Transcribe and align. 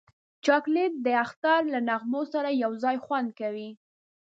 چاکلېټ 0.45 0.93
د 1.05 1.07
اختر 1.23 1.59
له 1.73 1.79
نغمو 1.89 2.21
سره 2.33 2.49
یو 2.63 2.71
ځای 2.83 2.97
خوند 3.05 3.29
کوي. 3.39 3.69